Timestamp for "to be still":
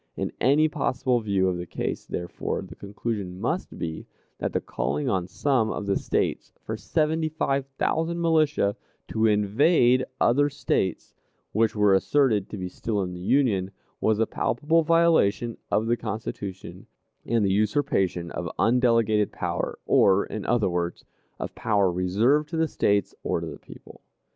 12.49-13.03